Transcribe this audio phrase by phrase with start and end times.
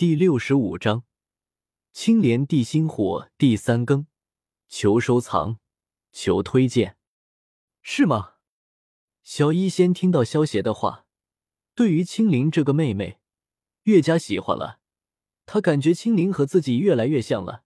[0.00, 1.04] 第六十五章
[1.92, 4.06] 青莲地心火第三更，
[4.66, 5.58] 求收藏，
[6.10, 6.96] 求推荐，
[7.82, 8.36] 是吗？
[9.22, 11.04] 小医仙听到萧邪的话，
[11.74, 13.18] 对于青灵这个妹妹
[13.82, 14.80] 越加喜欢了。
[15.44, 17.64] 他感觉青灵和自己越来越像了，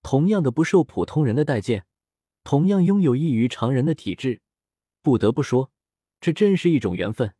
[0.00, 1.86] 同样的不受普通人的待见，
[2.44, 4.42] 同样拥有异于常人的体质。
[5.02, 5.72] 不得不说，
[6.20, 7.34] 这真是一种缘分。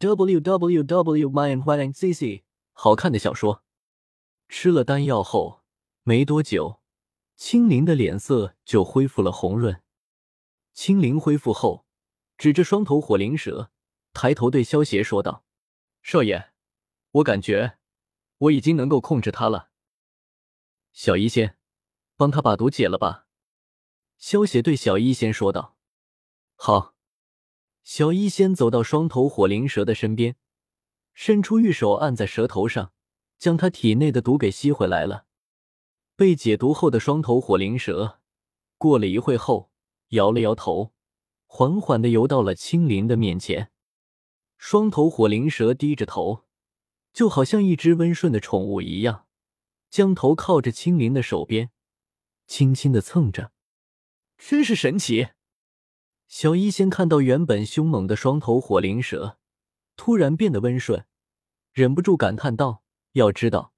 [0.00, 2.44] w w w m y n y n c c
[2.74, 3.64] 好看的小说。
[4.52, 5.62] 吃了丹药后
[6.02, 6.80] 没多久，
[7.36, 9.80] 青灵的脸色就恢复了红润。
[10.72, 11.86] 青灵恢复后，
[12.36, 13.70] 指着双头火灵蛇，
[14.12, 15.44] 抬头对萧邪说道
[16.02, 16.50] ：“少爷，
[17.12, 17.78] 我感觉
[18.38, 19.70] 我已经能够控制它了。
[20.92, 21.56] 小医仙，
[22.16, 23.28] 帮他把毒解了吧。”
[24.18, 25.76] 萧邪对小医仙说道
[26.56, 26.96] ：“好。”
[27.84, 30.34] 小医仙走到双头火灵蛇的身边，
[31.14, 32.92] 伸出玉手按在蛇头上。
[33.40, 35.26] 将他体内的毒给吸回来了。
[36.14, 38.20] 被解毒后的双头火灵蛇，
[38.76, 39.72] 过了一会后，
[40.10, 40.92] 摇了摇头，
[41.46, 43.72] 缓缓的游到了青灵的面前。
[44.58, 46.44] 双头火灵蛇低着头，
[47.14, 49.24] 就好像一只温顺的宠物一样，
[49.88, 51.70] 将头靠着青灵的手边，
[52.46, 53.52] 轻轻的蹭着。
[54.36, 55.28] 真是神奇！
[56.28, 59.38] 小医仙看到原本凶猛的双头火灵蛇，
[59.96, 61.06] 突然变得温顺，
[61.72, 62.82] 忍不住感叹道。
[63.12, 63.72] 要知道，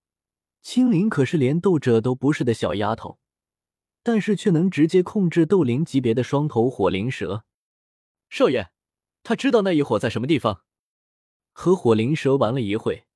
[0.61, 3.19] 青灵可是连斗者都不是的小丫头，
[4.03, 7.45] 但是却能直接控制斗灵级别的双头火灵蛇。
[8.29, 8.71] 少爷，
[9.23, 10.65] 他知道那一伙在什么地方？
[11.53, 13.07] 和火灵蛇玩了一会，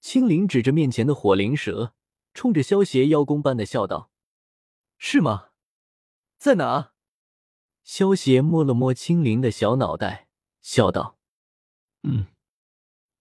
[0.00, 1.94] 青灵指着面前的火灵蛇，
[2.34, 4.10] 冲着萧邪邀功般的笑道
[4.98, 5.50] ：“是吗？
[6.38, 6.92] 在哪？”
[7.82, 10.28] 萧邪摸了摸青灵的小脑袋，
[10.60, 11.18] 笑道
[12.02, 12.26] ：“嗯。”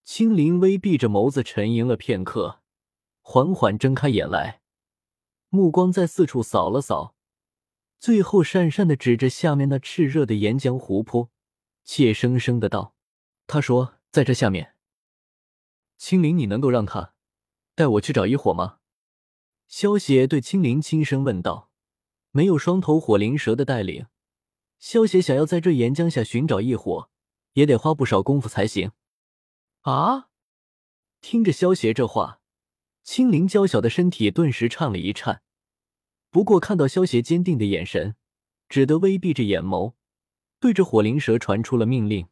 [0.06, 2.62] 青灵微闭着眸子，沉吟了片刻，
[3.22, 4.62] 缓缓睁开眼来，
[5.50, 7.16] 目光在四处扫了扫，
[7.98, 11.32] 最后讪讪的指着下面那炽热的岩浆湖泊，
[11.84, 12.96] 怯生生的道
[13.48, 14.76] ：“他说在这下面。”
[15.98, 17.16] 青灵，你能够让他
[17.74, 18.78] 带我去找一火吗？
[19.68, 21.72] 萧邪对青灵轻声问道。
[22.30, 24.06] 没有双头火灵蛇的带领，
[24.78, 27.10] 萧邪想要在这岩浆下寻找异火，
[27.54, 28.92] 也得花不少功夫才行。
[29.86, 30.30] 啊！
[31.22, 32.40] 听着萧邪这话，
[33.04, 35.44] 青灵娇小的身体顿时颤了一颤。
[36.32, 38.16] 不过看到萧邪坚定的眼神，
[38.68, 39.94] 只得微闭着眼眸，
[40.60, 42.28] 对着火灵蛇传出了命令。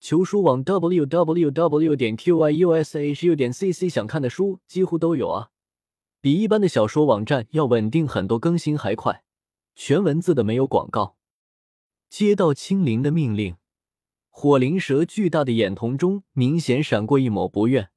[0.00, 5.50] 求书网 w w w 点 q y u s h u 点 c c，想看的书几乎都有啊，
[6.20, 9.22] 比一般的小说网站要稳定很多，更新还快，
[9.76, 11.16] 全文字的，没有广告。
[12.08, 13.56] 接到青灵的命令。
[14.40, 17.90] 火灵蛇巨大的眼瞳中明显闪过一抹不愿，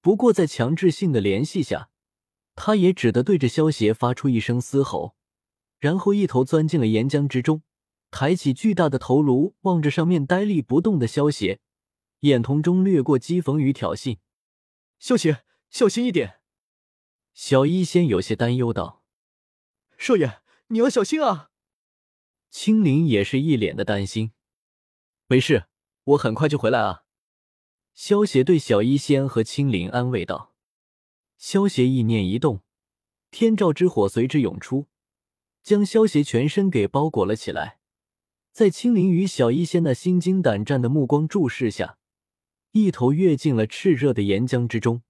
[0.00, 1.90] 不过在强制性的联系下，
[2.54, 5.16] 他也只得对着萧邪发出一声嘶吼，
[5.80, 7.64] 然后一头钻进了岩浆之中，
[8.12, 11.58] 抬起巨大的头颅望着上面呆立不动的萧邪，
[12.20, 14.18] 眼瞳中掠过讥讽与挑衅。
[15.00, 16.38] 萧邪，小心一点！
[17.34, 19.02] 小医仙有些担忧道
[19.98, 20.38] ：“少爷，
[20.68, 21.50] 你要小心啊！”
[22.50, 24.30] 青灵也是一脸的担心。
[25.28, 25.64] 没事，
[26.04, 27.02] 我很快就回来啊。
[27.94, 30.54] 萧邪对小医仙和青灵安慰道。
[31.36, 32.62] 萧邪意念一动，
[33.32, 34.86] 天照之火随之涌出，
[35.64, 37.80] 将萧邪全身给包裹了起来。
[38.52, 41.98] 在青灵与小医仙那心惊胆战的目光注视下，
[42.70, 45.02] 一头跃进了炽热的岩浆之中。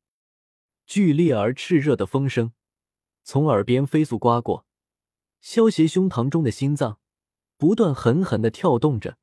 [0.87, 2.53] 剧烈而炽热的风声
[3.23, 4.65] 从耳边飞速刮过，
[5.43, 7.01] 萧邪胸膛中的心脏
[7.59, 9.19] 不断狠狠的跳动着。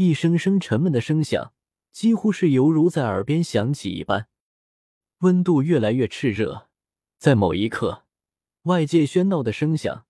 [0.00, 1.52] 一声声沉闷的声响，
[1.90, 4.28] 几乎是犹如在耳边响起一般。
[5.22, 6.68] 温度越来越炽热，
[7.18, 8.04] 在某一刻，
[8.62, 10.06] 外界喧闹的声响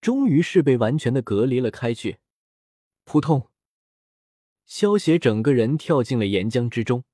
[0.00, 2.20] 终于是被完全的隔离了开去。
[3.04, 3.50] 扑通！
[4.64, 7.04] 萧邪整个人跳进了岩浆之中，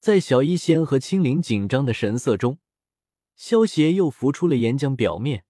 [0.00, 2.60] 在小医仙和青灵紧张的神色中，
[3.36, 5.44] 萧邪又浮出了岩浆表面。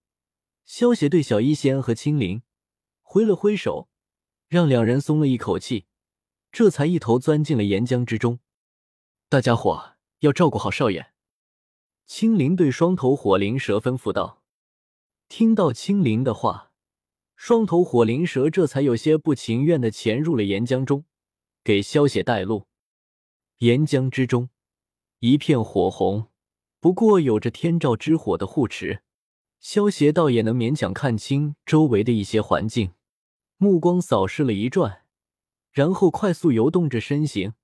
[0.65, 2.43] 萧邪对小医仙和青灵
[3.03, 3.89] 挥了挥手，
[4.49, 5.87] 让两人松了一口气。
[6.53, 8.39] 这才一头钻进了岩浆之中。
[9.31, 11.13] 大家伙要照顾好少爷。
[12.05, 14.43] 青灵对双头火灵蛇吩咐道。
[15.31, 16.73] 听到青灵的话，
[17.37, 21.07] 双头火灵蛇这才有些不情愿的潜入了岩浆中，
[21.65, 22.67] 给萧邪带路。
[23.59, 24.51] 岩浆之中
[25.21, 26.27] 一片火红，
[26.81, 29.03] 不过有着天照之火的护持，
[29.59, 32.93] 萧邪倒也能勉强看清周围的一些环境。
[33.57, 35.02] 目光扫视了一转。
[35.73, 37.55] 然后快速游动着身形，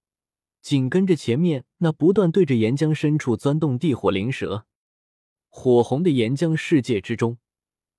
[0.62, 4.66] 紧跟着前面那不断对着岩浆深处钻动地火灵蛇。
[5.50, 7.38] 火红的岩浆世界之中，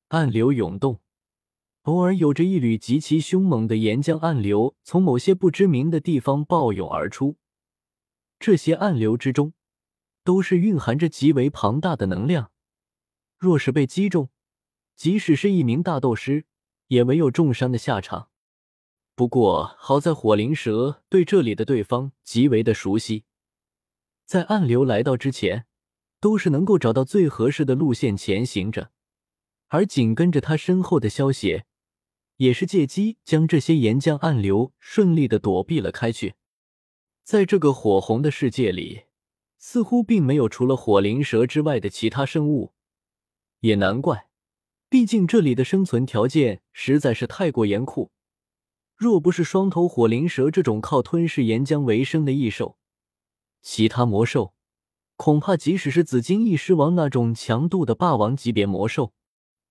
[0.10, 1.00] 暗流涌动，
[1.84, 7.38] 偶尔有着一缕极其凶猛的岩浆暗流从某些不知名的地方暴涌而出。
[8.40, 9.54] 这些暗流之中，
[10.24, 12.52] 都是蕴含着极为庞大的能量。
[13.38, 14.30] 若是被击中，
[14.96, 16.46] 即使是一名大斗师，
[16.88, 18.30] 也唯有重伤的下场。
[19.19, 23.25] 不过好在火灵蛇对这里的对方极为的熟悉，
[24.25, 25.66] 在暗流来到之前，
[26.21, 28.92] 都是能够找到最合适的路线前行着。
[29.68, 31.66] 而紧跟着他身后的萧邪，
[32.38, 36.36] 也是借机将这些岩浆暗流顺利的躲避了开去。
[37.25, 39.01] 在这个火红的世界里，
[39.57, 42.71] 似乎并没有除了火灵蛇之外的其他生物，
[43.60, 44.30] 也难怪，
[44.88, 48.13] 毕竟这里的生存条件实在是太过严酷。
[49.00, 52.78] 若不是双头火灵蛇这种靠吞噬岩浆为生的异兽，
[53.62, 54.54] 其他魔兽
[55.16, 59.13] 恐怕即使是紫金翼狮王那种强度的霸王级别魔兽，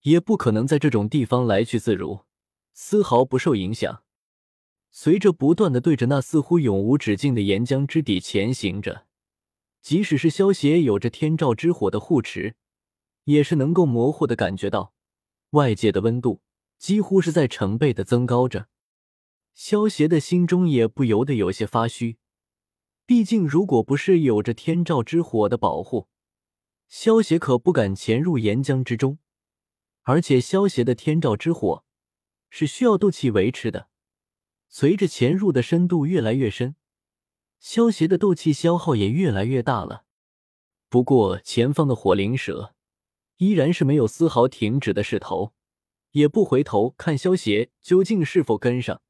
[0.00, 2.20] 也不可能在这种地方来去自如，
[2.72, 4.02] 丝毫不受影响。
[4.90, 9.04] 随着不断的对着那似乎永无止境的岩浆之底前行着，
[9.82, 12.56] 即使是萧邪有着天照之火的护持，
[13.24, 14.94] 也是能够模糊的感觉到
[15.50, 16.40] 外界的温度
[16.78, 18.68] 几乎是在成倍的增高着。
[19.58, 22.16] 萧邪的心中也不由得有些发虚，
[23.04, 26.06] 毕竟如果不是有着天照之火的保护，
[26.86, 29.18] 萧邪可不敢潜入岩浆之中。
[30.02, 31.84] 而且萧邪的天照之火
[32.48, 33.88] 是需要斗气维持的，
[34.68, 36.76] 随着潜入的深度越来越深，
[37.58, 40.04] 萧邪的斗气消耗也越来越大了。
[40.88, 42.76] 不过前方的火灵蛇
[43.38, 45.52] 依然是没有丝毫停止的势头，
[46.12, 49.02] 也不回头看萧邪究竟是否跟上。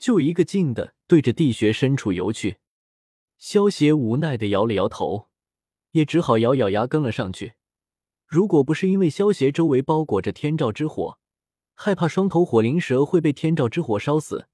[0.00, 2.56] 就一个劲的对着地穴深处游去，
[3.36, 5.28] 萧邪无奈的摇了摇头，
[5.90, 7.52] 也只好咬咬牙跟了上去。
[8.26, 11.18] 如果不是因为萧邪周围包裹着天照之火，
[11.74, 14.48] 害怕双头火灵蛇会被天照之火烧死，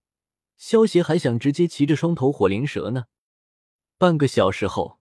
[0.57, 3.05] 萧邪还想直接骑着双头火灵蛇呢。
[3.99, 4.99] 半个小时后，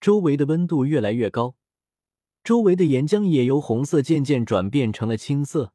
[0.00, 1.56] 周围的温度越来越高，
[2.44, 5.72] 周围的岩浆也由红色渐渐转变成了青色，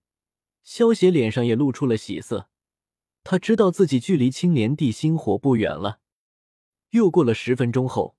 [0.63, 2.47] 萧邪脸上也露出了喜色。
[3.25, 6.00] 他知道自己距离青莲地心火不远了。
[6.92, 8.16] 又过了十分钟后，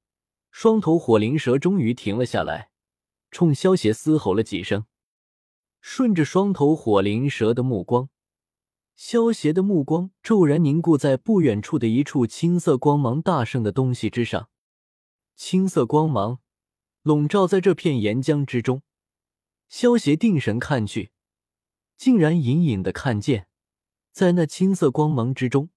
[0.50, 2.70] 双头火灵蛇终于停了下来，
[3.31, 4.85] 冲萧邪嘶吼了几声。
[5.81, 8.08] 顺着双头火灵蛇的目光，
[8.97, 14.50] 萧邪的目光骤然凝固在不远处的一处青色光芒大盛的东西之上。
[15.37, 16.41] 青色光芒
[17.03, 18.82] 笼罩在这片岩浆之中。
[19.69, 21.12] 萧邪定神看去，
[21.97, 23.47] 竟然隐隐的看见。
[24.16, 25.68] 在那青色光芒之中，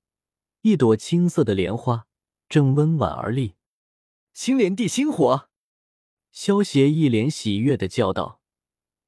[0.61, 2.07] 一朵青色的莲花
[2.47, 3.57] 正温婉而立。
[4.33, 5.49] 青莲地心火，
[6.31, 8.41] 萧邪一脸喜悦的叫道。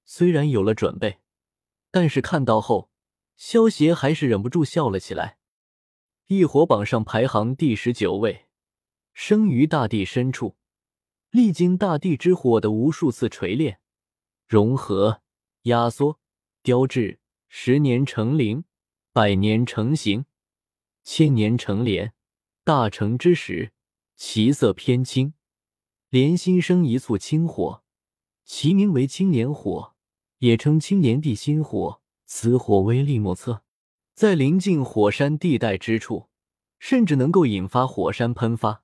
[0.03, 1.21] 虽然有了准备，
[1.91, 2.91] 但是看到后，
[3.37, 5.37] 萧邪还是忍不住笑了起来。
[6.27, 8.47] 异火榜上排行第十九位，
[9.13, 10.57] 生于大地深处，
[11.29, 13.79] 历经大地之火的无数次锤炼、
[14.45, 15.21] 融合、
[15.61, 16.19] 压缩、
[16.61, 18.65] 雕制，十年成灵。
[19.13, 20.23] 百年成形，
[21.03, 22.13] 千年成莲，
[22.63, 23.73] 大成之时，
[24.15, 25.33] 其色偏青，
[26.07, 27.83] 莲心生一簇青火，
[28.45, 29.95] 其名为青莲火，
[30.37, 31.99] 也称青莲地心火。
[32.25, 33.63] 此火威力莫测，
[34.13, 36.29] 在临近火山地带之处，
[36.79, 38.83] 甚至能够引发火山喷发，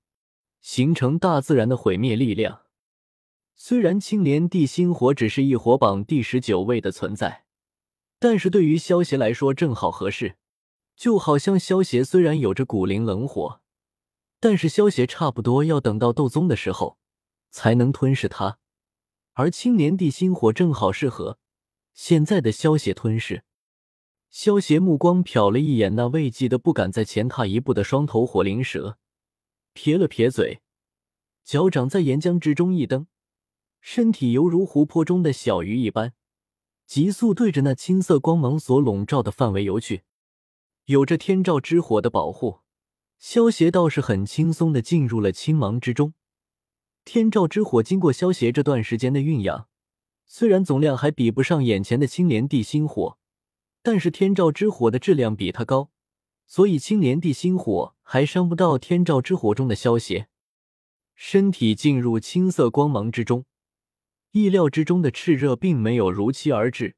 [0.60, 2.64] 形成大自然的毁灭力量。
[3.56, 7.47] 虽然青莲地心火只是一火榜第十九位的存在。
[8.20, 10.38] 但是对于萧邪来说正好合适，
[10.96, 13.62] 就好像萧邪虽然有着古灵冷火，
[14.40, 16.98] 但是萧邪差不多要等到斗宗的时候
[17.52, 18.58] 才能吞噬它，
[19.34, 21.38] 而青莲地心火正好适合
[21.94, 23.44] 现在的萧邪吞噬。
[24.30, 28.98] 萧邪目光瞟了一眼那未记得不敢再前踏一步的双头火灵蛇，
[29.74, 30.60] 撇了撇嘴，
[31.44, 33.08] 脚掌在岩浆之中一蹬，
[33.80, 36.14] 身体犹如湖泊中的小鱼一般。
[36.88, 40.04] 急速对着那青色光芒所笼罩的范围游去，
[40.86, 42.60] 有着天照之火的保护，
[43.20, 46.14] 萧邪倒是很轻松的进入了青芒之中。
[47.04, 49.68] 天照之火经过萧邪这段时间的酝养，
[50.26, 53.18] 虽然总量还比不上眼前的青莲地心火，
[53.84, 55.92] 但是天照之火的质量比它高，
[56.46, 60.30] 所以青莲地心火还伤不到天照之火中的萧邪。
[61.16, 63.44] 身体进入青色光芒之中。
[64.32, 66.96] 意料之中的炽热并没有如期而至，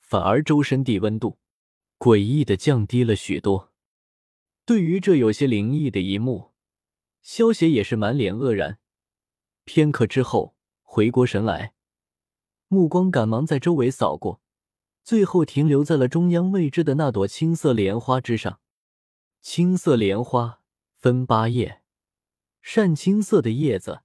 [0.00, 1.38] 反而周身地温度
[1.98, 3.72] 诡异的降低了许多。
[4.64, 6.52] 对于这有些灵异的一幕，
[7.22, 8.78] 萧邪也是满脸愕然。
[9.64, 11.74] 片刻之后，回过神来，
[12.68, 14.40] 目光赶忙在周围扫过，
[15.02, 18.60] 最后停留在了中央位置的那朵青色莲花之上。
[19.40, 20.62] 青色莲花
[20.96, 21.82] 分八叶，
[22.60, 24.02] 扇青色的叶子，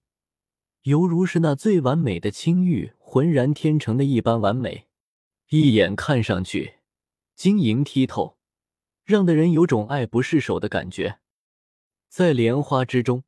[0.83, 4.87] 犹如是那最完美的青玉，浑然天成的一般完美，
[5.49, 6.73] 一眼看上去
[7.35, 8.37] 晶莹剔透，
[9.05, 11.19] 让的人有种爱不释手的感觉。
[12.09, 13.23] 在莲花之中，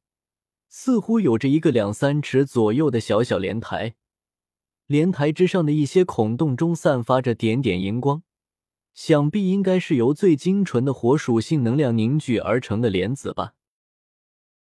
[0.67, 3.95] 似乎有着一个两三尺左右的小小莲台，
[4.85, 8.23] 莲台之上的一些孔洞中散发着点点荧光。
[8.93, 13.53] 想必应该是由最精纯的火属性能量凝聚而成的莲子吧。